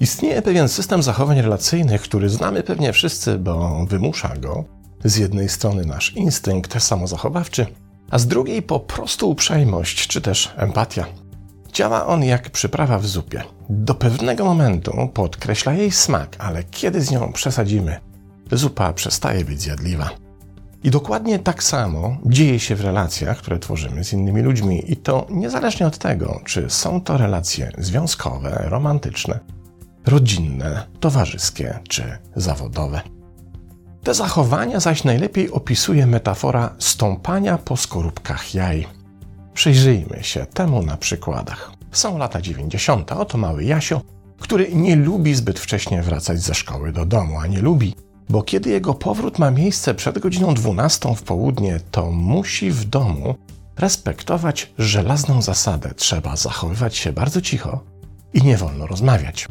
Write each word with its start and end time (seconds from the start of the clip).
Istnieje 0.00 0.42
pewien 0.42 0.68
system 0.68 1.02
zachowań 1.02 1.42
relacyjnych, 1.42 2.02
który 2.02 2.28
znamy 2.28 2.62
pewnie 2.62 2.92
wszyscy, 2.92 3.38
bo 3.38 3.86
wymusza 3.86 4.36
go 4.36 4.64
z 5.04 5.16
jednej 5.16 5.48
strony 5.48 5.84
nasz 5.84 6.12
instynkt 6.12 6.82
samozachowawczy, 6.82 7.66
a 8.10 8.18
z 8.18 8.26
drugiej 8.26 8.62
po 8.62 8.80
prostu 8.80 9.30
uprzejmość 9.30 10.06
czy 10.06 10.20
też 10.20 10.52
empatia. 10.56 11.06
Działa 11.72 12.06
on 12.06 12.24
jak 12.24 12.50
przyprawa 12.50 12.98
w 12.98 13.06
zupie. 13.06 13.42
Do 13.68 13.94
pewnego 13.94 14.44
momentu 14.44 15.08
podkreśla 15.14 15.72
jej 15.72 15.90
smak, 15.90 16.36
ale 16.38 16.64
kiedy 16.64 17.00
z 17.00 17.10
nią 17.10 17.32
przesadzimy, 17.32 18.00
zupa 18.52 18.92
przestaje 18.92 19.44
być 19.44 19.60
zjadliwa. 19.60 20.10
I 20.84 20.90
dokładnie 20.90 21.38
tak 21.38 21.62
samo 21.62 22.16
dzieje 22.26 22.60
się 22.60 22.76
w 22.76 22.80
relacjach, 22.80 23.38
które 23.38 23.58
tworzymy 23.58 24.04
z 24.04 24.12
innymi 24.12 24.42
ludźmi, 24.42 24.92
i 24.92 24.96
to 24.96 25.26
niezależnie 25.30 25.86
od 25.86 25.98
tego, 25.98 26.40
czy 26.44 26.70
są 26.70 27.00
to 27.00 27.16
relacje 27.16 27.72
związkowe, 27.78 28.64
romantyczne, 28.64 29.38
rodzinne, 30.06 30.86
towarzyskie 31.00 31.78
czy 31.88 32.18
zawodowe. 32.36 33.00
Te 34.02 34.14
zachowania 34.14 34.80
zaś 34.80 35.04
najlepiej 35.04 35.50
opisuje 35.50 36.06
metafora 36.06 36.74
stąpania 36.78 37.58
po 37.58 37.76
skorupkach 37.76 38.54
jaj. 38.54 38.86
Przyjrzyjmy 39.54 40.18
się 40.22 40.46
temu 40.46 40.82
na 40.82 40.96
przykładach. 40.96 41.72
Są 41.92 42.18
lata 42.18 42.40
90. 42.40 43.12
Oto 43.12 43.38
mały 43.38 43.64
Jasio, 43.64 44.00
który 44.40 44.74
nie 44.74 44.96
lubi 44.96 45.34
zbyt 45.34 45.58
wcześnie 45.58 46.02
wracać 46.02 46.40
ze 46.40 46.54
szkoły 46.54 46.92
do 46.92 47.06
domu, 47.06 47.38
a 47.38 47.46
nie 47.46 47.60
lubi, 47.60 47.94
bo 48.28 48.42
kiedy 48.42 48.70
jego 48.70 48.94
powrót 48.94 49.38
ma 49.38 49.50
miejsce 49.50 49.94
przed 49.94 50.18
godziną 50.18 50.54
12 50.54 51.14
w 51.14 51.22
południe, 51.22 51.80
to 51.90 52.10
musi 52.10 52.70
w 52.70 52.84
domu 52.84 53.34
respektować 53.78 54.72
żelazną 54.78 55.42
zasadę: 55.42 55.94
trzeba 55.96 56.36
zachowywać 56.36 56.96
się 56.96 57.12
bardzo 57.12 57.40
cicho 57.40 57.80
i 58.34 58.42
nie 58.42 58.56
wolno 58.56 58.86
rozmawiać. 58.86 59.48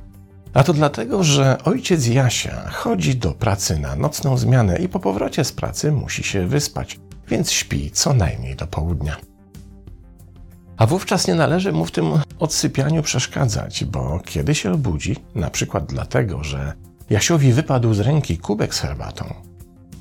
A 0.54 0.64
to 0.64 0.74
dlatego, 0.74 1.24
że 1.24 1.58
ojciec 1.64 2.08
Jasia 2.08 2.70
chodzi 2.70 3.16
do 3.16 3.32
pracy 3.32 3.80
na 3.80 3.96
nocną 3.96 4.38
zmianę 4.38 4.78
i 4.78 4.90
po 4.90 5.00
powrocie 5.00 5.44
z 5.44 5.52
pracy 5.52 5.92
musi 5.92 6.24
się 6.24 6.48
wyspać, 6.48 7.00
więc 7.28 7.52
śpi 7.52 7.92
co 7.92 8.14
najmniej 8.14 8.56
do 8.56 8.68
południa. 8.68 9.18
A 10.78 10.88
wówczas 10.88 11.28
nie 11.28 11.36
należy 11.36 11.72
mu 11.72 11.86
w 11.86 11.92
tym 11.92 12.06
odsypianiu 12.40 13.04
przeszkadzać, 13.04 13.86
bo 13.86 14.20
kiedy 14.26 14.56
się 14.56 14.74
obudzi, 14.74 15.16
na 15.36 15.50
przykład 15.50 15.86
dlatego, 15.86 16.44
że 16.44 16.74
Jasiowi 17.12 17.54
wypadł 17.54 17.94
z 17.94 18.00
ręki 18.00 18.38
kubek 18.38 18.76
z 18.76 18.80
herbatą, 18.80 19.34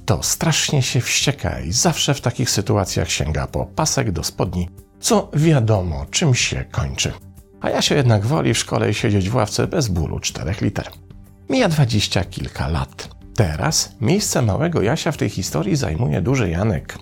to 0.07 0.23
strasznie 0.23 0.83
się 0.83 1.01
wścieka 1.01 1.61
i 1.61 1.73
zawsze 1.73 2.15
w 2.15 2.21
takich 2.21 2.51
sytuacjach 2.51 3.11
sięga 3.11 3.47
po 3.47 3.67
pasek 3.67 4.13
do 4.13 4.25
spodni, 4.25 4.69
co 5.01 5.31
wiadomo 5.35 6.07
czym 6.11 6.35
się 6.35 6.65
kończy. 6.71 7.13
A 7.61 7.71
Jasio 7.71 7.95
jednak 7.95 8.27
woli 8.27 8.55
w 8.55 8.59
szkole 8.59 8.95
siedzieć 8.95 9.31
w 9.31 9.35
ławce 9.35 9.67
bez 9.67 9.89
bólu 9.89 10.21
czterech 10.21 10.61
liter. 10.61 10.91
Mija 11.49 11.69
dwadzieścia 11.69 12.25
kilka 12.25 12.69
lat. 12.69 13.09
Teraz 13.37 13.93
miejsce 14.01 14.43
małego 14.43 14.83
Jasia 14.83 15.13
w 15.13 15.17
tej 15.17 15.31
historii 15.31 15.77
zajmuje 15.77 16.21
duży 16.21 16.51
Janek. 16.51 16.99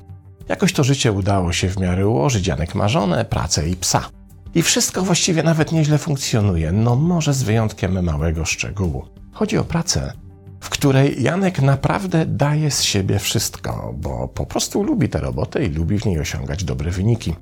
Jakoś 0.48 0.72
to 0.72 0.84
życie 0.84 1.12
udało 1.12 1.52
się 1.52 1.68
w 1.68 1.80
miarę 1.80 2.08
ułożyć. 2.08 2.46
Janek 2.46 2.74
ma 2.74 2.88
żonę, 2.88 3.24
pracę 3.24 3.68
i 3.68 3.76
psa. 3.76 4.08
I 4.54 4.62
wszystko 4.62 5.02
właściwie 5.02 5.42
nawet 5.42 5.72
nieźle 5.72 5.98
funkcjonuje, 5.98 6.72
no 6.72 6.96
może 6.96 7.34
z 7.34 7.42
wyjątkiem 7.42 8.04
małego 8.04 8.44
szczegółu. 8.44 9.18
Chodzi 9.38 9.58
o 9.58 9.64
pracę, 9.64 10.12
w 10.60 10.68
której 10.68 11.22
Janek 11.22 11.62
naprawdę 11.62 12.26
daje 12.26 12.70
z 12.70 12.82
siebie 12.82 13.18
wszystko, 13.18 13.94
bo 13.96 14.28
po 14.28 14.46
prostu 14.46 14.82
lubi 14.82 15.08
tę 15.08 15.20
robotę 15.20 15.64
i 15.64 15.68
lubi 15.68 15.98
w 15.98 16.06
niej 16.06 16.20
osiągać 16.20 16.64
dobre 16.64 16.90
wyniki. 16.90 17.34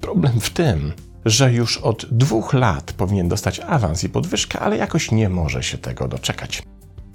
Problem 0.00 0.40
w 0.40 0.50
tym, 0.50 0.92
że 1.24 1.52
już 1.52 1.78
od 1.78 2.06
dwóch 2.10 2.52
lat 2.52 2.92
powinien 2.92 3.28
dostać 3.28 3.60
awans 3.60 4.04
i 4.04 4.08
podwyżkę, 4.08 4.60
ale 4.60 4.76
jakoś 4.76 5.10
nie 5.10 5.28
może 5.28 5.62
się 5.62 5.78
tego 5.78 6.08
doczekać. 6.08 6.62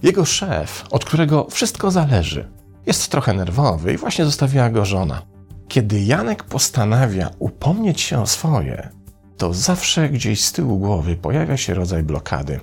Jego 0.03 0.25
szef, 0.25 0.85
od 0.91 1.05
którego 1.05 1.47
wszystko 1.49 1.91
zależy, 1.91 2.47
jest 2.85 3.11
trochę 3.11 3.33
nerwowy 3.33 3.93
i 3.93 3.97
właśnie 3.97 4.25
zostawiła 4.25 4.69
go 4.69 4.85
żona. 4.85 5.21
Kiedy 5.67 6.01
Janek 6.01 6.43
postanawia 6.43 7.29
upomnieć 7.39 8.01
się 8.01 8.21
o 8.21 8.27
swoje, 8.27 8.89
to 9.37 9.53
zawsze 9.53 10.09
gdzieś 10.09 10.45
z 10.45 10.51
tyłu 10.51 10.77
głowy 10.77 11.15
pojawia 11.15 11.57
się 11.57 11.73
rodzaj 11.73 12.03
blokady. 12.03 12.59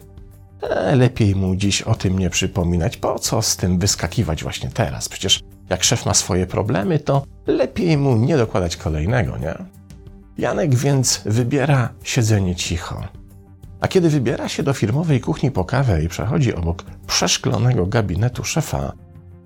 E, 0.63 0.97
lepiej 0.97 1.37
mu 1.37 1.57
dziś 1.57 1.83
o 1.83 1.95
tym 1.95 2.19
nie 2.19 2.31
przypominać, 2.31 2.97
po 2.97 3.19
co 3.19 3.43
z 3.43 3.57
tym 3.57 3.79
wyskakiwać 3.79 4.43
właśnie 4.43 4.71
teraz? 4.71 5.09
Przecież 5.09 5.41
jak 5.71 5.85
szef 5.85 6.07
ma 6.07 6.15
swoje 6.15 6.47
problemy, 6.47 6.99
to 6.99 7.27
lepiej 7.47 7.97
mu 7.97 8.17
nie 8.17 8.37
dokładać 8.37 8.77
kolejnego, 8.77 9.39
nie? 9.39 9.55
Janek 10.39 10.75
więc 10.75 11.21
wybiera 11.27 11.89
siedzenie 12.03 12.57
cicho. 12.57 13.03
A 13.81 13.89
kiedy 13.89 14.11
wybiera 14.11 14.49
się 14.49 14.63
do 14.63 14.73
firmowej 14.73 15.21
kuchni 15.21 15.51
po 15.51 15.65
kawę 15.65 16.03
i 16.03 16.09
przechodzi 16.09 16.55
obok 16.55 16.85
przeszklonego 17.07 17.87
gabinetu 17.87 18.45
szefa, 18.45 18.93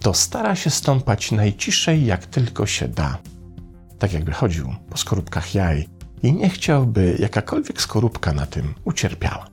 to 0.00 0.14
stara 0.14 0.56
się 0.56 0.70
stąpać 0.70 1.32
najciszej 1.32 2.06
jak 2.06 2.26
tylko 2.26 2.66
się 2.66 2.88
da. 2.88 3.18
Tak 3.98 4.12
jakby 4.12 4.32
chodził 4.32 4.74
po 4.90 4.96
skorupkach 4.96 5.54
jaj 5.54 5.88
i 6.22 6.32
nie 6.32 6.48
chciałby 6.48 7.16
jakakolwiek 7.18 7.82
skorupka 7.82 8.32
na 8.32 8.46
tym 8.46 8.74
ucierpiała. 8.84 9.46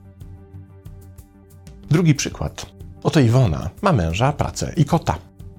Drugi 1.97 2.15
przykład. 2.15 2.65
Oto 3.03 3.19
Iwona 3.19 3.69
ma 3.81 3.91
męża, 3.91 4.31
pracę 4.31 4.73
i 4.75 4.85
kota. 4.85 5.17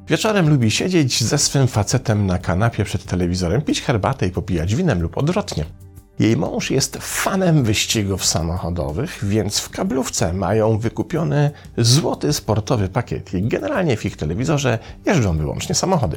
Wieczorem 0.08 0.48
lubi 0.48 0.70
siedzieć 0.70 1.24
ze 1.24 1.38
swym 1.38 1.68
facetem 1.68 2.26
na 2.26 2.38
kanapie 2.38 2.84
przed 2.84 3.04
telewizorem, 3.04 3.62
pić 3.62 3.82
herbatę 3.82 4.26
i 4.26 4.30
popijać 4.30 4.74
winem 4.74 5.02
lub 5.02 5.18
odwrotnie. 5.18 5.64
Jej 6.18 6.36
mąż 6.36 6.70
jest 6.70 6.98
fanem 7.00 7.64
wyścigów 7.64 8.24
samochodowych, 8.24 9.18
więc 9.22 9.58
w 9.58 9.70
kablówce 9.70 10.32
mają 10.32 10.78
wykupiony 10.78 11.50
złoty 11.76 12.32
sportowy 12.32 12.88
pakiet 12.88 13.34
i 13.34 13.42
generalnie 13.42 13.96
w 13.96 14.04
ich 14.04 14.16
telewizorze 14.16 14.78
jeżdżą 15.06 15.38
wyłącznie 15.38 15.74
samochody. 15.74 16.16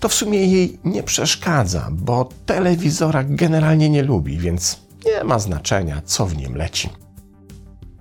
To 0.00 0.08
w 0.08 0.14
sumie 0.14 0.46
jej 0.46 0.78
nie 0.84 1.02
przeszkadza, 1.02 1.88
bo 1.92 2.28
telewizora 2.46 3.24
generalnie 3.24 3.90
nie 3.90 4.02
lubi, 4.02 4.38
więc 4.38 4.80
nie 5.06 5.24
ma 5.24 5.38
znaczenia, 5.38 6.02
co 6.04 6.26
w 6.26 6.36
nim 6.36 6.54
leci. 6.54 6.88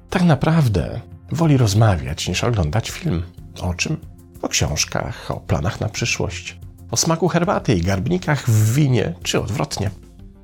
Tak 0.09 0.23
naprawdę 0.23 1.02
woli 1.31 1.58
rozmawiać 1.58 2.28
niż 2.28 2.44
oglądać 2.44 2.90
film. 2.90 3.24
O 3.62 3.74
czym? 3.74 3.97
o 4.42 4.47
książkach, 4.47 5.31
o 5.31 5.40
planach 5.40 5.81
na 5.81 5.90
przyszłość, 5.90 6.59
o 6.92 6.97
smaku 6.97 7.28
herbaty 7.28 7.75
i 7.75 7.81
garbnikach 7.81 8.50
w 8.50 8.74
winie, 8.74 9.14
czy 9.24 9.41
odwrotnie. 9.41 9.91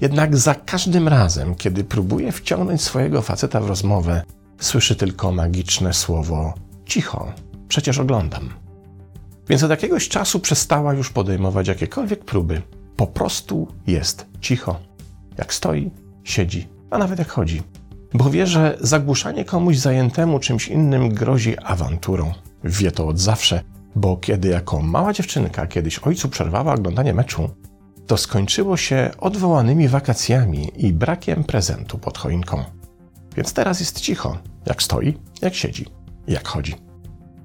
Jednak 0.02 0.38
za 0.38 0.56
każdym 0.56 1.08
razem, 1.08 1.56
kiedy 1.56 1.84
próbuje 1.84 2.32
wciągnąć 2.32 2.82
swojego 2.82 3.22
faceta 3.22 3.62
w 3.62 3.68
rozmowę, 3.68 4.24
słyszy 4.60 4.96
tylko 4.96 5.32
magiczne 5.32 5.94
słowo 5.94 6.54
cicho, 6.86 7.32
przecież 7.68 8.00
oglądam. 8.00 8.50
Więc 9.50 9.64
od 9.64 9.70
jakiegoś 9.70 10.10
czasu 10.10 10.40
przestała 10.40 10.94
już 10.94 11.10
podejmować 11.10 11.68
jakiekolwiek 11.68 12.26
próby. 12.26 12.62
Po 12.96 13.08
prostu 13.08 13.68
jest 13.88 14.26
cicho. 14.42 14.80
Jak 15.38 15.54
stoi, 15.54 15.92
siedzi, 16.24 16.68
a 16.92 16.98
nawet 16.98 17.20
jak 17.20 17.30
chodzi. 17.30 17.62
Bo 18.14 18.30
wie, 18.30 18.48
że 18.48 18.78
zagłuszanie 18.82 19.46
komuś 19.46 19.78
zajętemu 19.78 20.40
czymś 20.40 20.68
innym 20.68 21.10
grozi 21.10 21.58
awanturą. 21.58 22.34
Wie 22.64 22.92
to 22.92 23.08
od 23.08 23.20
zawsze 23.20 23.64
bo 23.98 24.18
kiedy 24.18 24.48
jako 24.48 24.82
mała 24.82 25.14
dziewczynka 25.14 25.68
kiedyś 25.68 26.00
ojcu 26.00 26.30
przerwała 26.30 26.74
oglądanie 26.74 27.14
meczu, 27.14 27.50
to 28.08 28.18
skończyło 28.18 28.78
się 28.78 29.12
odwołanymi 29.18 29.88
wakacjami 29.88 30.72
i 30.76 30.94
brakiem 30.94 31.44
prezentu 31.44 31.98
pod 31.98 32.18
choinką. 32.18 32.64
Więc 33.36 33.54
teraz 33.54 33.80
jest 33.80 34.00
cicho, 34.00 34.38
jak 34.66 34.84
stoi, 34.84 35.18
jak 35.42 35.56
siedzi, 35.56 35.86
jak 36.28 36.48
chodzi. 36.48 36.76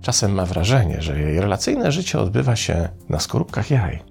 Czasem 0.01 0.33
ma 0.33 0.47
wrażenie, 0.47 1.03
że 1.03 1.21
jej 1.21 1.41
relacyjne 1.41 1.93
życie 1.93 2.19
odbywa 2.19 2.57
się 2.57 2.89
na 3.09 3.21
skorupkach 3.21 3.71
jaj. 3.71 4.03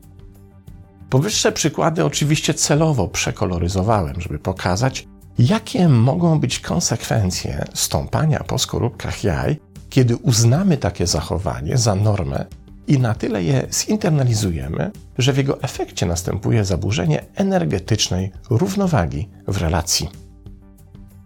Powyższe 1.09 1.51
przykłady 1.51 2.05
oczywiście 2.05 2.53
celowo 2.53 3.07
przekoloryzowałem, 3.07 4.21
żeby 4.21 4.39
pokazać, 4.39 5.07
jakie 5.39 5.89
mogą 5.89 6.39
być 6.39 6.59
konsekwencje 6.59 7.65
stąpania 7.73 8.43
po 8.43 8.57
skorupkach 8.57 9.23
jaj 9.23 9.59
kiedy 9.91 10.17
uznamy 10.17 10.77
takie 10.77 11.07
zachowanie 11.07 11.77
za 11.77 11.95
normę 11.95 12.45
i 12.87 12.99
na 12.99 13.13
tyle 13.13 13.43
je 13.43 13.67
zinternalizujemy, 13.71 14.91
że 15.17 15.33
w 15.33 15.37
jego 15.37 15.61
efekcie 15.61 16.05
następuje 16.05 16.65
zaburzenie 16.65 17.25
energetycznej 17.35 18.31
równowagi 18.49 19.29
w 19.47 19.57
relacji. 19.57 20.09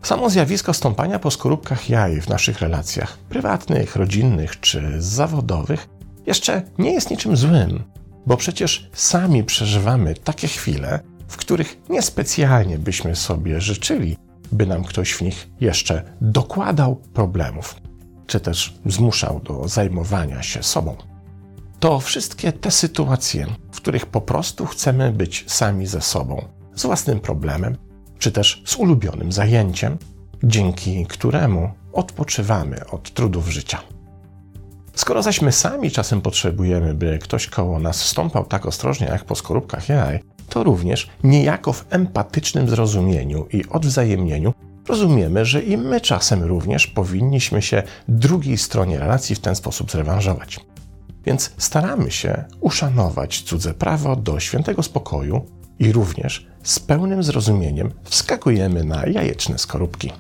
Samo 0.02 0.30
zjawisko 0.30 0.74
stąpania 0.74 1.19
po 1.19 1.31
skorupkach 1.31 1.90
jaj 1.90 2.22
w 2.22 2.30
naszych 2.30 2.60
relacjach 2.60 3.18
prywatnych, 3.18 3.96
rodzinnych 3.96 4.60
czy 4.60 5.02
zawodowych 5.02 5.90
jeszcze 6.25 6.62
nie 6.78 6.94
jest 6.94 7.12
niczym 7.12 7.38
złym, 7.38 7.84
bo 8.25 8.38
przecież 8.38 8.90
sami 8.94 9.44
przeżywamy 9.44 10.13
takie 10.13 10.48
chwile, 10.48 11.00
w 11.27 11.38
których 11.38 11.77
niespecjalnie 11.89 12.80
byśmy 12.80 13.16
sobie 13.16 13.62
życzyli, 13.62 14.18
by 14.51 14.66
nam 14.66 14.83
ktoś 14.83 15.12
w 15.13 15.22
nich 15.22 15.50
jeszcze 15.60 16.04
dokładał 16.22 16.95
problemów 16.95 17.75
czy 18.27 18.39
też 18.39 18.80
zmuszał 18.86 19.39
do 19.39 19.68
zajmowania 19.68 20.44
się 20.44 20.63
sobą. 20.63 20.95
to 21.80 22.00
wszystkie 22.00 22.51
te 22.51 22.72
sytuacje, 22.72 23.48
w 23.72 23.77
których 23.77 24.06
po 24.06 24.22
prostu 24.22 24.66
chcemy 24.66 25.12
być 25.12 25.45
sami 25.48 25.88
ze 25.88 26.01
sobą, 26.01 26.45
z 26.75 26.86
własnym 26.86 27.19
problemem, 27.19 27.78
czy 28.19 28.31
też 28.31 28.63
z 28.66 28.75
ulubionym 28.75 29.31
zajęciem, 29.31 29.98
dzięki 30.44 31.06
któremu 31.06 31.69
odpoczywamy 31.94 32.88
od 32.92 33.13
trudów 33.13 33.50
życia. 33.50 33.81
Skoro 34.95 35.24
zaś 35.24 35.42
my 35.42 35.51
sami 35.51 35.92
czasem 35.92 36.21
potrzebujemy, 36.21 36.94
by 36.94 37.19
ktoś 37.19 37.48
koło 37.48 37.80
nas 37.80 38.01
stąpał 38.01 38.45
tak 38.45 38.66
ostrożnie 38.66 39.07
jak 39.07 39.25
po 39.25 39.36
skorupkach 39.36 39.89
jaj, 39.89 40.19
to 40.50 40.63
również 40.63 41.09
niejako 41.24 41.74
w 41.74 41.86
empatycznym 41.89 42.69
zrozumieniu 42.69 43.47
i 43.53 43.65
odwzajemnieniu 43.69 44.53
rozumiemy, 44.88 45.45
że 45.45 45.62
i 45.62 45.77
my 45.77 46.01
czasem 46.01 46.44
również 46.44 46.88
powinniśmy 46.88 47.62
się 47.62 47.83
drugiej 48.07 48.57
stronie 48.57 49.00
relacji 49.00 49.36
w 49.36 49.39
ten 49.39 49.56
sposób 49.56 49.92
zrewanżować. 49.92 50.59
Więc 51.25 51.51
staramy 51.57 52.12
się 52.12 52.44
uszanować 52.59 53.42
cudze 53.42 53.74
prawo 53.74 54.15
do 54.15 54.39
świętego 54.39 54.83
spokoju 54.83 55.45
i 55.80 55.92
również 55.92 56.47
z 56.63 56.80
pełnym 56.80 57.24
zrozumieniem 57.24 57.92
wskakujemy 58.03 58.83
na 58.83 59.06
jajeczne 59.06 59.57
skorupki. 59.57 60.12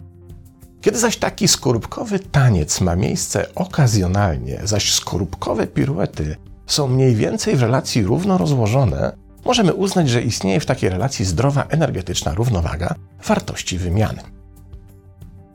Kiedy 0.81 0.99
zaś 0.99 1.17
taki 1.17 1.47
skorupkowy 1.47 2.19
taniec 2.19 2.81
ma 2.81 2.95
miejsce 2.95 3.55
okazjonalnie, 3.55 4.61
zaś 4.63 4.93
skorupkowe 4.93 5.67
piruety 5.67 6.35
są 6.67 6.87
mniej 6.87 7.15
więcej 7.15 7.55
w 7.55 7.61
relacji 7.61 8.03
równo 8.03 8.37
rozłożone, 8.37 9.17
możemy 9.45 9.73
uznać, 9.73 10.09
że 10.09 10.21
istnieje 10.21 10.59
w 10.59 10.65
takiej 10.65 10.89
relacji 10.89 11.25
zdrowa 11.25 11.65
energetyczna 11.69 12.33
równowaga 12.33 12.95
wartości 13.27 13.77
wymiany. 13.77 14.21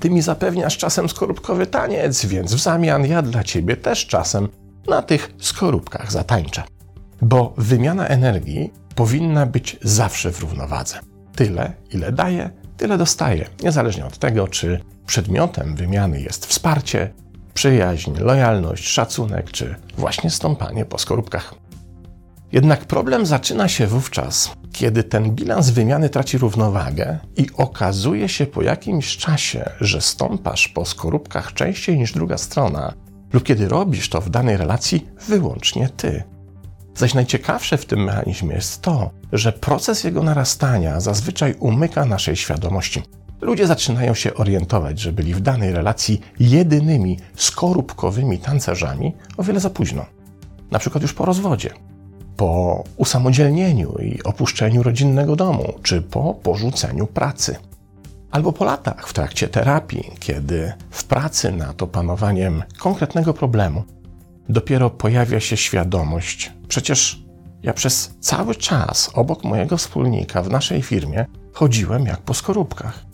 Ty 0.00 0.10
mi 0.10 0.22
zapewniasz 0.22 0.78
czasem 0.78 1.08
skorupkowy 1.08 1.66
taniec, 1.66 2.26
więc 2.26 2.54
w 2.54 2.60
zamian 2.60 3.06
ja 3.06 3.22
dla 3.22 3.44
ciebie 3.44 3.76
też 3.76 4.06
czasem 4.06 4.48
na 4.88 5.02
tych 5.02 5.34
skorupkach 5.38 6.12
zatańczę. 6.12 6.62
Bo 7.22 7.54
wymiana 7.56 8.06
energii 8.06 8.72
powinna 8.94 9.46
być 9.46 9.78
zawsze 9.82 10.32
w 10.32 10.40
równowadze. 10.40 10.98
Tyle, 11.36 11.72
ile 11.93 12.12
daje, 12.12 12.50
tyle 12.76 12.98
dostaje, 12.98 13.46
niezależnie 13.62 14.06
od 14.06 14.19
tego, 14.19 14.48
czy 14.48 14.81
przedmiotem 15.06 15.76
wymiany 15.76 16.20
jest 16.20 16.46
wsparcie, 16.46 17.12
przyjaźń, 17.54 18.12
lojalność, 18.19 18.88
szacunek, 18.88 19.50
czy 19.50 19.75
właśnie 19.96 20.31
stąpanie 20.31 20.84
po 20.84 20.98
skorupkach. 20.98 21.54
Jednak 22.52 22.85
problem 22.85 23.26
zaczyna 23.26 23.69
się 23.69 23.87
wówczas, 23.87 24.52
kiedy 24.73 25.05
ten 25.05 25.31
bilans 25.31 25.70
wymiany 25.70 26.08
traci 26.08 26.38
równowagę 26.38 27.19
i 27.37 27.47
okazuje 27.56 28.29
się 28.29 28.47
po 28.47 28.62
jakimś 28.62 29.17
czasie, 29.17 29.70
że 29.81 30.00
stąpasz 30.00 30.69
po 30.69 30.85
skorupkach 30.85 31.55
częściej 31.55 31.99
niż 31.99 32.12
druga 32.12 32.38
strona, 32.38 32.93
lub 33.32 33.44
kiedy 33.44 33.69
robisz 33.69 34.08
to 34.08 34.20
w 34.20 34.31
danej 34.31 34.56
relacji 34.56 35.06
wyłącznie 35.29 35.88
ty. 35.88 36.23
Zaś 36.94 37.14
najciekawsze 37.14 37.79
w 37.79 37.87
tym 37.87 38.05
mechanizmie 38.05 38.55
jest 38.55 38.82
to, 38.82 39.11
że 39.32 39.53
proces 39.53 40.05
jego 40.05 40.23
narastania 40.23 41.00
zazwyczaj 41.00 41.55
umyka 41.58 42.05
naszej 42.05 42.37
świadomości. 42.37 43.03
Ludzie 43.41 43.67
zaczynają 43.67 44.14
się 44.14 44.35
orientować, 44.35 45.00
że 45.00 45.12
byli 45.12 45.35
w 45.35 45.41
danej 45.41 45.73
relacji 45.73 46.20
jedynymi 46.41 47.19
skorupkowymi 47.37 48.38
tancerzami 48.38 49.14
o 49.37 49.43
wiele 49.43 49.61
za 49.61 49.70
późno. 49.70 50.06
Na 50.70 50.79
przykład 50.79 51.03
już 51.03 51.14
po 51.14 51.25
rozwodzie, 51.25 51.70
po 52.40 52.84
usamodzielnieniu 52.96 53.92
i 54.02 54.22
opuszczeniu 54.22 54.82
rodzinnego 54.82 55.37
domu, 55.37 55.75
czy 55.82 56.02
po 56.02 56.34
porzuceniu 56.34 57.06
pracy. 57.06 57.56
Albo 58.31 58.52
po 58.52 58.64
latach 58.64 59.08
w 59.08 59.12
trakcie 59.12 59.48
terapii, 59.48 60.10
kiedy 60.20 60.72
w 60.90 61.04
pracy 61.04 61.52
nad 61.52 61.82
opanowaniem 61.82 62.62
konkretnego 62.78 63.34
problemu 63.34 63.82
dopiero 64.48 64.90
pojawia 64.90 65.40
się 65.40 65.56
świadomość, 65.56 66.52
przecież 66.69 67.22
ja 67.62 67.72
przez 67.72 68.14
cały 68.20 68.54
czas 68.54 69.10
obok 69.14 69.44
mojego 69.44 69.76
wspólnika 69.76 70.43
w 70.43 70.50
naszej 70.50 70.82
firmie 70.82 71.26
chodziłem 71.52 72.06
jak 72.06 72.20
po 72.20 72.34
skorupkach. 72.34 73.04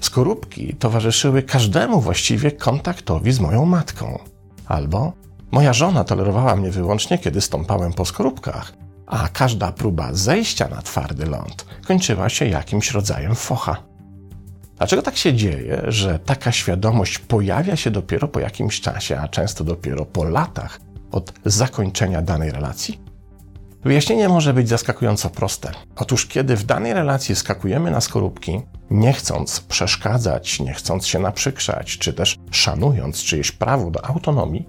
Skorupki 0.00 0.74
towarzyszyły 0.74 1.42
każdemu 1.42 2.00
właściwie 2.00 2.52
kontaktowi 2.52 3.32
z 3.32 3.40
moją 3.40 3.64
matką. 3.64 4.18
Albo 4.66 5.12
moja 5.50 5.72
żona 5.72 6.04
tolerowała 6.04 6.56
mnie 6.56 6.70
wyłącznie, 6.70 7.18
kiedy 7.18 7.40
stąpałem 7.40 7.92
po 7.92 8.04
skorupkach, 8.04 8.72
a 9.06 9.28
każda 9.28 9.72
próba 9.72 10.08
zejścia 10.12 10.68
na 10.68 10.82
twardy 10.82 11.26
ląd 11.26 11.66
kończyła 11.86 12.28
się 12.28 12.46
jakimś 12.46 12.90
rodzajem 12.90 13.34
focha. 13.34 13.76
Dlaczego 14.76 15.02
tak 15.02 15.16
się 15.16 15.34
dzieje, 15.34 15.82
że 15.88 16.18
taka 16.18 16.52
świadomość 16.52 17.18
pojawia 17.18 17.76
się 17.76 17.90
dopiero 17.90 18.28
po 18.28 18.40
jakimś 18.40 18.80
czasie, 18.80 19.20
a 19.20 19.28
często 19.28 19.64
dopiero 19.64 20.04
po 20.04 20.24
latach 20.24 20.80
od 21.12 21.32
zakończenia 21.44 22.22
danej 22.22 22.50
relacji? 22.50 23.00
Wyjaśnienie 23.84 24.28
może 24.28 24.54
być 24.54 24.68
zaskakująco 24.68 25.30
proste. 25.30 25.70
Otóż, 25.96 26.26
kiedy 26.26 26.56
w 26.56 26.64
danej 26.64 26.94
relacji 26.94 27.36
skakujemy 27.36 27.90
na 27.90 28.00
skorupki, 28.00 28.60
nie 28.90 29.12
chcąc 29.12 29.60
przeszkadzać, 29.60 30.60
nie 30.60 30.74
chcąc 30.74 31.06
się 31.06 31.18
naprzykrzać, 31.18 31.98
czy 31.98 32.12
też 32.12 32.36
szanując 32.50 33.22
czyjeś 33.22 33.52
prawo 33.52 33.90
do 33.90 34.06
autonomii, 34.06 34.68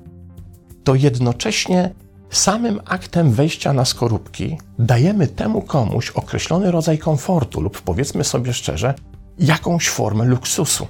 to 0.83 0.95
jednocześnie 0.95 1.93
samym 2.29 2.79
aktem 2.85 3.31
wejścia 3.31 3.73
na 3.73 3.85
skorupki 3.85 4.57
dajemy 4.79 5.27
temu 5.27 5.61
komuś 5.61 6.09
określony 6.09 6.71
rodzaj 6.71 6.97
komfortu 6.97 7.61
lub 7.61 7.81
powiedzmy 7.81 8.23
sobie 8.23 8.53
szczerze, 8.53 8.93
jakąś 9.39 9.89
formę 9.89 10.25
luksusu. 10.25 10.87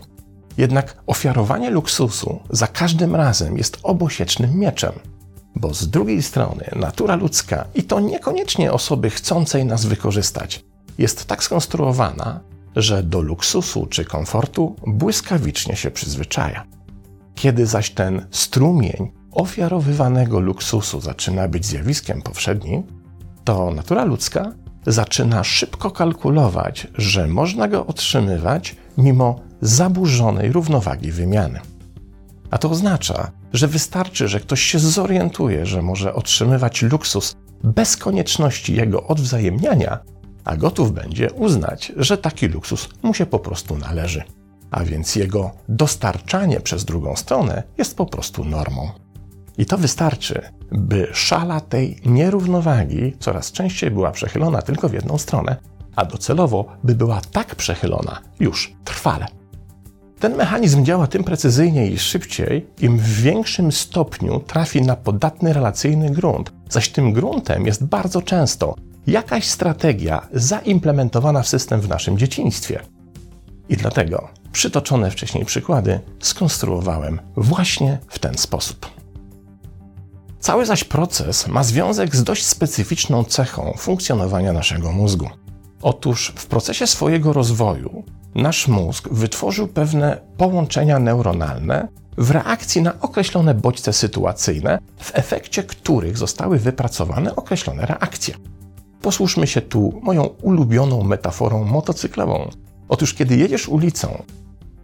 Jednak 0.58 0.98
ofiarowanie 1.08 1.70
luksusu 1.70 2.40
za 2.50 2.68
każdym 2.68 3.16
razem 3.16 3.58
jest 3.58 3.78
obosiecznym 3.84 4.60
mieczem, 4.60 4.92
bo 5.56 5.74
z 5.74 5.90
drugiej 5.90 6.24
strony 6.24 6.70
natura 6.76 7.16
ludzka, 7.16 7.66
i 7.76 7.84
to 7.84 8.00
niekoniecznie 8.00 8.74
osoby 8.74 9.10
chcącej 9.10 9.66
nas 9.66 9.86
wykorzystać, 9.86 10.66
jest 10.98 11.26
tak 11.26 11.44
skonstruowana, 11.44 12.40
że 12.76 13.04
do 13.04 13.22
luksusu 13.22 13.86
czy 13.86 14.06
komfortu 14.06 14.76
błyskawicznie 14.88 15.76
się 15.76 15.92
przyzwyczaja. 15.92 16.66
Kiedy 17.36 17.66
zaś 17.66 17.90
ten 17.90 18.26
strumień 18.32 19.12
ofiarowywanego 19.32 20.40
luksusu 20.40 21.02
zaczyna 21.02 21.48
być 21.48 21.66
zjawiskiem 21.66 22.22
powszednim, 22.22 22.84
to 23.44 23.72
natura 23.72 24.04
ludzka 24.04 24.52
zaczyna 24.88 25.44
szybko 25.44 25.92
kalkulować, 25.92 26.88
że 26.98 27.28
można 27.28 27.68
go 27.68 27.86
otrzymywać 27.86 28.76
mimo 28.98 29.40
zaburzonej 29.62 30.52
równowagi 30.52 31.12
wymiany. 31.12 31.60
A 32.52 32.58
to 32.58 32.70
oznacza, 32.70 33.32
że 33.54 33.68
wystarczy, 33.68 34.28
że 34.28 34.40
ktoś 34.40 34.62
się 34.62 34.80
zorientuje, 34.80 35.66
że 35.66 35.82
może 35.82 36.14
otrzymywać 36.14 36.82
luksus 36.82 37.36
bez 37.64 37.98
konieczności 37.98 38.76
jego 38.76 39.08
odwzajemniania, 39.08 40.00
a 40.46 40.58
gotów 40.58 40.94
będzie 40.94 41.32
uznać, 41.32 41.92
że 41.98 42.18
taki 42.18 42.48
luksus 42.48 42.90
mu 43.04 43.14
się 43.14 43.26
po 43.26 43.40
prostu 43.40 43.78
należy. 43.78 44.24
A 44.72 44.84
więc 44.84 45.16
jego 45.16 45.52
dostarczanie 45.70 46.60
przez 46.60 46.86
drugą 46.86 47.16
stronę 47.16 47.64
jest 47.78 47.98
po 47.98 48.06
prostu 48.06 48.46
normą. 48.46 48.90
I 49.60 49.66
to 49.66 49.78
wystarczy, 49.78 50.42
by 50.72 51.08
szala 51.14 51.60
tej 51.60 52.02
nierównowagi 52.06 53.14
coraz 53.20 53.52
częściej 53.52 53.92
była 53.92 54.12
przechylona 54.12 54.62
tylko 54.62 54.90
w 54.90 54.94
jedną 54.94 55.18
stronę, 55.18 55.56
a 55.96 56.06
docelowo 56.06 56.66
by 56.84 56.96
była 56.96 57.22
tak 57.32 57.56
przechylona 57.56 58.20
już 58.40 58.74
trwale. 58.84 59.26
Ten 60.20 60.36
mechanizm 60.36 60.86
działa 60.86 61.08
tym 61.08 61.24
precyzyjniej 61.24 61.94
i 61.94 62.00
szybciej, 62.00 62.68
im 62.82 62.98
w 62.98 63.22
większym 63.22 63.72
stopniu 63.72 64.40
trafi 64.40 64.82
na 64.82 64.96
podatny 64.96 65.54
relacyjny 65.54 66.10
grunt, 66.10 66.52
zaś 66.70 66.90
tym 66.90 67.14
gruntem 67.14 67.66
jest 67.66 67.86
bardzo 67.86 68.22
często 68.22 68.76
jakaś 69.08 69.48
strategia 69.48 70.28
zaimplementowana 70.34 71.42
w 71.42 71.48
system 71.48 71.82
w 71.82 71.90
naszym 71.90 72.18
dzieciństwie. 72.18 72.80
I 73.70 73.78
dlatego 73.78 74.30
przytoczone 74.52 75.12
wcześniej 75.12 75.46
przykłady 75.46 76.00
skonstruowałem 76.20 77.20
właśnie 77.36 77.98
w 78.08 78.20
ten 78.20 78.38
sposób. 78.38 78.99
Cały 80.40 80.66
zaś 80.66 80.84
proces 80.84 81.48
ma 81.48 81.64
związek 81.64 82.16
z 82.16 82.24
dość 82.24 82.46
specyficzną 82.46 83.24
cechą 83.24 83.74
funkcjonowania 83.78 84.54
naszego 84.54 84.92
mózgu. 84.92 85.30
Otóż 85.82 86.34
w 86.36 86.46
procesie 86.46 86.88
swojego 86.88 87.34
rozwoju 87.34 88.04
nasz 88.36 88.68
mózg 88.68 89.10
wytworzył 89.12 89.68
pewne 89.68 90.22
połączenia 90.38 91.00
neuronalne 91.00 91.88
w 92.18 92.32
reakcji 92.32 92.82
na 92.82 93.00
określone 93.00 93.54
bodźce 93.54 93.94
sytuacyjne, 93.94 94.80
w 94.98 95.12
efekcie 95.14 95.64
których 95.64 96.18
zostały 96.18 96.60
wypracowane 96.60 97.36
określone 97.36 97.86
reakcje. 97.86 98.36
Posłuszmy 99.02 99.48
się 99.48 99.62
tu 99.62 100.00
moją 100.04 100.24
ulubioną 100.24 101.04
metaforą 101.04 101.64
motocyklową. 101.64 102.50
Otóż, 102.90 103.14
kiedy 103.14 103.38
jedziesz 103.38 103.68
ulicą 103.68 104.24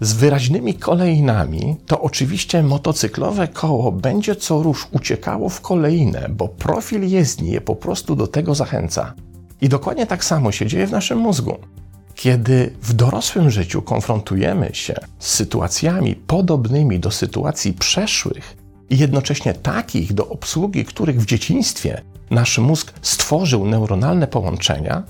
z 0.02 0.14
wyraźnymi 0.14 0.74
kolejnami, 0.74 1.76
to 1.86 2.02
oczywiście 2.02 2.64
motocyklowe 2.64 3.48
koło 3.48 3.92
będzie 3.92 4.36
co 4.36 4.64
rusz 4.64 4.88
uciekało 4.92 5.50
w 5.50 5.62
kolejne, 5.62 6.30
bo 6.30 6.48
profil 6.48 7.10
jezdni 7.10 7.52
je 7.52 7.62
po 7.62 7.76
prostu 7.76 8.16
do 8.16 8.28
tego 8.28 8.56
zachęca. 8.56 9.14
I 9.62 9.70
dokładnie 9.70 10.06
tak 10.06 10.26
samo 10.26 10.52
się 10.52 10.66
dzieje 10.66 10.88
w 10.88 10.92
naszym 10.92 11.18
mózgu. 11.18 11.58
Kiedy 12.16 12.74
w 12.82 12.94
dorosłym 12.94 13.50
życiu 13.50 13.82
konfrontujemy 13.82 14.70
się 14.74 14.96
z 15.20 15.28
sytuacjami 15.30 16.16
podobnymi 16.16 17.00
do 17.00 17.12
sytuacji 17.12 17.74
przeszłych, 17.74 18.66
i 18.90 18.98
jednocześnie 18.98 19.54
takich, 19.54 20.14
do 20.14 20.28
obsługi 20.28 20.86
których 20.86 21.22
w 21.22 21.26
dzieciństwie 21.26 22.02
nasz 22.30 22.58
mózg 22.58 22.94
stworzył 23.02 23.66
neuronalne 23.66 24.28
połączenia, 24.28 25.04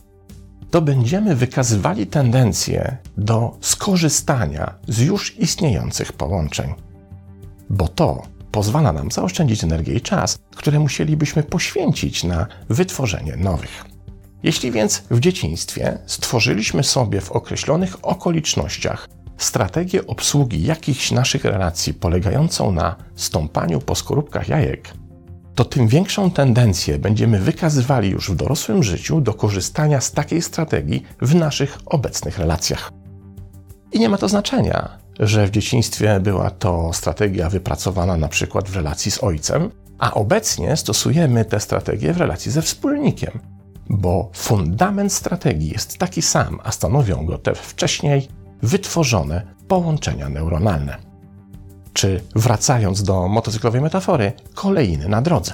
to 0.72 0.82
będziemy 0.82 1.36
wykazywali 1.36 2.08
tendencję 2.08 2.98
do 3.18 3.58
skorzystania 3.62 4.74
z 4.88 5.00
już 5.00 5.40
istniejących 5.40 6.14
połączeń. 6.14 6.74
Bo 7.70 7.88
to 7.88 8.24
pozwala 8.52 8.94
nam 8.94 9.12
zaoszczędzić 9.12 9.64
energię 9.64 9.94
i 9.94 10.02
czas, 10.02 10.38
które 10.56 10.80
musielibyśmy 10.80 11.44
poświęcić 11.44 12.24
na 12.24 12.48
wytworzenie 12.70 13.36
nowych. 13.36 13.86
Jeśli 14.44 14.72
więc 14.72 15.04
w 15.12 15.20
dzieciństwie 15.20 15.98
stworzyliśmy 16.06 16.84
sobie 16.84 17.22
w 17.22 17.32
określonych 17.32 18.06
okolicznościach 18.06 19.08
strategię 19.38 20.08
obsługi 20.08 20.64
jakichś 20.64 21.12
naszych 21.12 21.46
relacji 21.46 21.94
polegającą 21.94 22.72
na 22.72 22.96
stąpaniu 23.16 23.80
po 23.80 23.96
skorupkach 23.96 24.48
jajek, 24.50 24.94
to 25.56 25.66
tym 25.66 25.88
większą 25.88 26.32
tendencję 26.32 27.00
będziemy 27.00 27.40
wykazywali 27.40 28.10
już 28.10 28.32
w 28.32 28.36
dorosłym 28.36 28.84
życiu 28.84 29.22
do 29.22 29.34
korzystania 29.34 30.02
z 30.02 30.12
takiej 30.12 30.42
strategii 30.42 31.04
w 31.22 31.36
naszych 31.36 31.78
obecnych 31.86 32.38
relacjach. 32.38 32.92
I 33.92 34.00
nie 34.00 34.10
ma 34.10 34.18
to 34.18 34.30
znaczenia, 34.30 34.98
że 35.20 35.48
w 35.48 35.52
dzieciństwie 35.52 36.20
była 36.20 36.50
to 36.50 36.94
strategia 36.94 37.50
wypracowana 37.50 38.18
na 38.18 38.28
przykład 38.28 38.70
w 38.70 38.76
relacji 38.76 39.12
z 39.12 39.24
ojcem, 39.24 39.72
a 40.00 40.14
obecnie 40.14 40.78
stosujemy 40.78 41.46
tę 41.46 41.60
strategię 41.60 42.14
w 42.14 42.18
relacji 42.18 42.52
ze 42.52 42.62
wspólnikiem, 42.62 43.40
bo 43.90 44.30
fundament 44.34 45.14
strategii 45.14 45.70
jest 45.70 45.98
taki 45.98 46.22
sam, 46.22 46.60
a 46.64 46.72
stanowią 46.72 47.26
go 47.26 47.38
te 47.38 47.56
wcześniej 47.56 48.28
wytworzone 48.62 49.42
połączenia 49.68 50.30
neuronalne. 50.30 51.05
Czy 51.96 52.22
wracając 52.36 53.04
do 53.04 53.28
motocyklowej 53.28 53.82
metafory, 53.82 54.34
kolejny 54.54 55.10
na 55.10 55.22
drodze. 55.22 55.54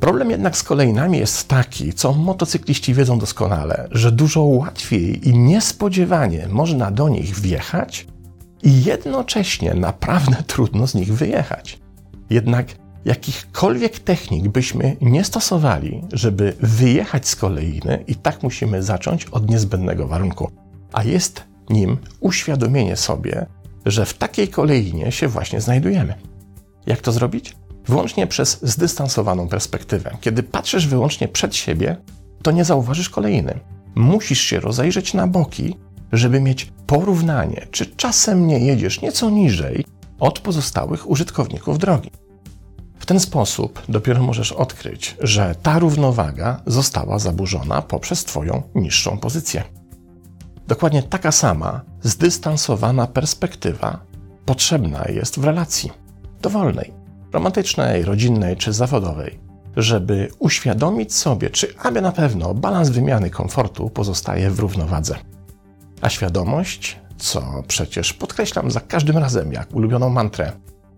Problem 0.00 0.30
jednak 0.30 0.56
z 0.56 0.62
kolejnami 0.62 1.18
jest 1.18 1.48
taki, 1.48 1.92
co 1.92 2.12
motocykliści 2.12 2.94
wiedzą 2.94 3.18
doskonale, 3.18 3.88
że 3.90 4.12
dużo 4.12 4.42
łatwiej 4.42 5.28
i 5.28 5.38
niespodziewanie 5.38 6.48
można 6.48 6.90
do 6.90 7.08
nich 7.08 7.34
wjechać 7.34 8.06
i 8.62 8.84
jednocześnie 8.84 9.74
naprawdę 9.74 10.36
trudno 10.52 10.86
z 10.86 10.94
nich 10.94 11.14
wyjechać. 11.14 11.78
Jednak 12.30 12.66
jakichkolwiek 13.04 13.98
technik 13.98 14.48
byśmy 14.48 14.96
nie 15.00 15.24
stosowali, 15.24 16.02
żeby 16.12 16.56
wyjechać 16.60 17.28
z 17.28 17.36
kolejny, 17.36 18.04
i 18.06 18.14
tak 18.14 18.42
musimy 18.42 18.82
zacząć 18.82 19.24
od 19.24 19.50
niezbędnego 19.50 20.08
warunku, 20.08 20.50
a 20.92 21.04
jest 21.04 21.44
nim 21.70 21.96
uświadomienie 22.20 22.96
sobie, 22.96 23.46
że 23.86 24.06
w 24.06 24.14
takiej 24.14 24.48
kolejnie 24.48 25.12
się 25.12 25.28
właśnie 25.28 25.60
znajdujemy. 25.60 26.14
Jak 26.86 27.00
to 27.00 27.12
zrobić? 27.12 27.56
Wyłącznie 27.86 28.26
przez 28.26 28.58
zdystansowaną 28.62 29.48
perspektywę. 29.48 30.16
Kiedy 30.20 30.42
patrzysz 30.42 30.86
wyłącznie 30.86 31.28
przed 31.28 31.56
siebie, 31.56 31.96
to 32.42 32.50
nie 32.50 32.64
zauważysz 32.64 33.10
kolejny. 33.10 33.60
Musisz 33.94 34.40
się 34.40 34.60
rozejrzeć 34.60 35.14
na 35.14 35.26
boki, 35.26 35.76
żeby 36.12 36.40
mieć 36.40 36.72
porównanie, 36.86 37.66
czy 37.70 37.86
czasem 37.86 38.46
nie 38.46 38.58
jedziesz 38.58 39.00
nieco 39.00 39.30
niżej 39.30 39.84
od 40.20 40.38
pozostałych 40.38 41.10
użytkowników 41.10 41.78
drogi. 41.78 42.10
W 42.98 43.06
ten 43.06 43.20
sposób 43.20 43.82
dopiero 43.88 44.22
możesz 44.22 44.52
odkryć, 44.52 45.16
że 45.20 45.54
ta 45.62 45.78
równowaga 45.78 46.62
została 46.66 47.18
zaburzona 47.18 47.82
poprzez 47.82 48.24
Twoją 48.24 48.62
niższą 48.74 49.18
pozycję. 49.18 49.64
Dokładnie 50.68 51.02
taka 51.02 51.32
sama, 51.32 51.80
zdystansowana 52.02 53.06
perspektywa 53.06 54.00
potrzebna 54.44 55.04
jest 55.08 55.38
w 55.40 55.44
relacji 55.44 55.92
dowolnej, 56.42 56.92
romantycznej, 57.32 58.04
rodzinnej 58.04 58.56
czy 58.56 58.72
zawodowej, 58.72 59.38
żeby 59.76 60.28
uświadomić 60.38 61.14
sobie, 61.14 61.50
czy 61.50 61.74
aby 61.78 62.00
na 62.00 62.12
pewno 62.12 62.54
balans 62.54 62.88
wymiany 62.88 63.30
komfortu 63.30 63.90
pozostaje 63.90 64.50
w 64.50 64.58
równowadze. 64.58 65.16
A 66.00 66.08
świadomość, 66.08 67.00
co 67.16 67.62
przecież 67.68 68.12
podkreślam 68.12 68.70
za 68.70 68.80
każdym 68.80 69.18
razem 69.18 69.52
jak 69.52 69.74
ulubioną 69.74 70.08
mantrę, 70.08 70.52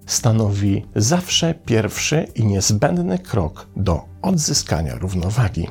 stanowi 0.07 0.87
zawsze 0.97 1.55
pierwszy 1.55 2.27
i 2.35 2.45
niezbędny 2.45 3.19
krok 3.19 3.67
do 3.77 4.05
odzyskania 4.23 4.95
równowagi 4.95 5.69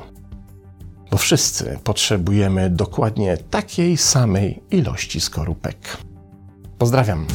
bo 1.10 1.16
wszyscy 1.16 1.78
potrzebujemy 1.84 2.70
dokładnie 2.70 3.36
takiej 3.36 3.96
samej 3.96 4.62
ilości 4.70 5.20
skorupek. 5.20 5.96
Pozdrawiam. 6.78 7.26